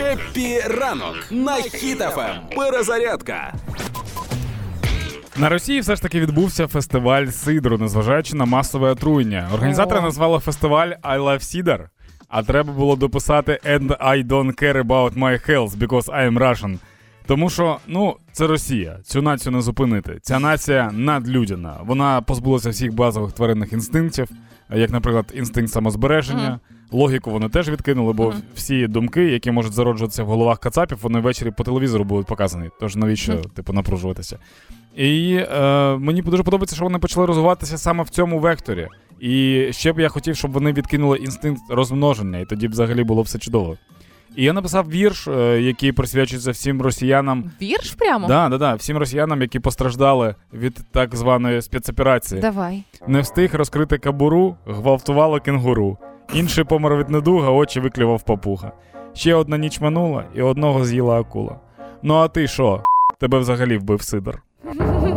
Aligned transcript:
Happy 0.00 0.60
ранок 0.60 1.16
на 1.30 1.54
Хіт 1.54 2.01
FM. 2.01 2.36
Перезарядка. 2.56 3.54
На 5.36 5.48
Росії 5.48 5.80
все 5.80 5.96
ж 5.96 6.02
таки 6.02 6.20
відбувся 6.20 6.66
фестиваль 6.66 7.26
сидру, 7.26 7.78
незважаючи 7.78 8.36
на 8.36 8.44
масове 8.44 8.90
отруєння. 8.90 9.48
Організатори 9.54 10.00
назвали 10.00 10.38
фестиваль 10.38 10.88
I 10.88 11.18
Love 11.18 11.40
Cider, 11.40 11.78
а 12.28 12.42
треба 12.42 12.72
було 12.72 12.96
дописати 12.96 13.60
And 13.64 13.96
I 13.96 14.26
don't 14.26 14.62
care 14.62 14.82
about 14.84 15.18
my 15.18 15.50
health 15.50 15.78
because 15.78 16.04
I 16.04 16.30
am 16.30 16.38
Russian. 16.38 16.78
Тому 17.26 17.50
що, 17.50 17.78
ну, 17.86 18.16
це 18.32 18.46
Росія. 18.46 18.98
Цю 19.04 19.22
націю 19.22 19.52
не 19.52 19.60
зупинити. 19.60 20.18
Ця 20.22 20.38
нація 20.38 20.90
надлюдяна. 20.92 21.76
Вона 21.84 22.22
позбулася 22.22 22.70
всіх 22.70 22.92
базових 22.94 23.32
тваринних 23.32 23.72
інстинктів, 23.72 24.28
як, 24.74 24.90
наприклад, 24.90 25.32
інстинкт 25.34 25.72
самозбереження. 25.72 26.60
Логіку 26.92 27.30
вони 27.30 27.48
теж 27.48 27.70
відкинули, 27.70 28.12
бо 28.12 28.34
всі 28.54 28.86
думки, 28.86 29.24
які 29.24 29.50
можуть 29.50 29.72
зароджуватися 29.72 30.24
в 30.24 30.26
головах 30.26 30.58
кацапів, 30.58 30.98
вони 31.02 31.20
ввечері 31.20 31.50
по 31.50 31.64
телевізору 31.64 32.04
будуть 32.04 32.26
показані. 32.26 32.70
Тож 32.80 32.96
навіщо, 32.96 33.36
типу, 33.36 33.72
напружуватися? 33.72 34.38
І 34.96 35.34
е, 35.52 35.96
мені 35.96 36.22
дуже 36.22 36.42
подобається, 36.42 36.76
що 36.76 36.84
вони 36.84 36.98
почали 36.98 37.26
розвиватися 37.26 37.78
саме 37.78 38.02
в 38.02 38.08
цьому 38.08 38.38
векторі. 38.38 38.88
І 39.20 39.66
ще 39.70 39.92
б 39.92 40.00
я 40.00 40.08
хотів, 40.08 40.36
щоб 40.36 40.52
вони 40.52 40.72
відкинули 40.72 41.18
інстинкт 41.18 41.62
розмноження, 41.68 42.38
і 42.38 42.44
тоді 42.44 42.68
б 42.68 42.70
взагалі 42.70 43.04
було 43.04 43.22
все 43.22 43.38
чудово. 43.38 43.76
І 44.36 44.44
я 44.44 44.52
написав 44.52 44.90
вірш, 44.90 45.28
е, 45.28 45.60
який 45.62 45.92
присвячується 45.92 46.50
всім 46.50 46.82
росіянам. 46.82 47.50
Вірш 47.62 47.90
прямо? 47.90 48.28
Да, 48.28 48.48
да, 48.48 48.58
да, 48.58 48.74
всім 48.74 48.96
росіянам, 48.96 49.42
які 49.42 49.60
постраждали 49.60 50.34
від 50.52 50.80
так 50.92 51.16
званої 51.16 51.62
спецоперації. 51.62 52.40
Давай. 52.40 52.84
Не 53.06 53.20
встиг 53.20 53.54
розкрити 53.54 53.98
кабуру, 53.98 54.56
гвалтувало 54.66 55.40
кенгуру. 55.40 55.98
Інший 56.34 56.64
помер 56.64 56.96
від 56.96 57.10
недуга, 57.10 57.50
очі 57.50 57.80
виклював 57.80 58.22
папуга. 58.22 58.72
Ще 59.14 59.34
одна 59.34 59.58
ніч 59.58 59.80
минула, 59.80 60.24
і 60.34 60.42
одного 60.42 60.84
з'їла 60.84 61.20
акула. 61.20 61.56
Ну 62.02 62.14
а 62.14 62.28
ти 62.28 62.48
що? 62.48 62.82
Тебе 63.18 63.38
взагалі 63.38 63.78
вбив 63.78 64.02
сидор. 64.02 64.42